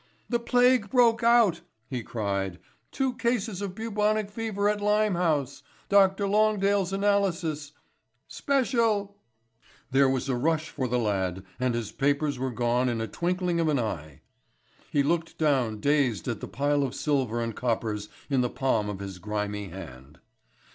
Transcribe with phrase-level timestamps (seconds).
[0.29, 2.57] "The plague broke out," he cried;
[2.91, 5.61] "two cases of bubonic fever at Limehouse.
[5.89, 6.25] Dr.
[6.27, 7.73] Longdale's analysis.
[8.27, 9.13] Speshull."
[9.91, 13.59] There was a rush for the lad and his papers were gone in a twinkling
[13.59, 14.21] of an eye.
[14.91, 19.01] He looked down dazed at the pile of silver and coppers in the palm of
[19.01, 20.17] his grimy hand.